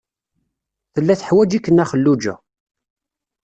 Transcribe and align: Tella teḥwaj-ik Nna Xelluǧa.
Tella 0.93 1.13
teḥwaj-ik 1.19 1.67
Nna 1.69 1.85
Xelluǧa. 1.89 2.35